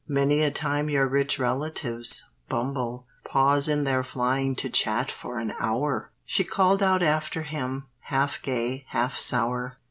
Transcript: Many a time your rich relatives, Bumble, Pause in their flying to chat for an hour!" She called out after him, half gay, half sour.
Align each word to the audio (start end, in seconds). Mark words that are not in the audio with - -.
Many 0.07 0.41
a 0.41 0.49
time 0.49 0.89
your 0.89 1.07
rich 1.07 1.37
relatives, 1.37 2.27
Bumble, 2.49 3.05
Pause 3.23 3.67
in 3.67 3.83
their 3.83 4.03
flying 4.03 4.55
to 4.55 4.67
chat 4.67 5.11
for 5.11 5.37
an 5.39 5.53
hour!" 5.59 6.11
She 6.25 6.43
called 6.43 6.81
out 6.81 7.03
after 7.03 7.43
him, 7.43 7.85
half 8.05 8.41
gay, 8.41 8.85
half 8.87 9.19
sour. 9.19 9.73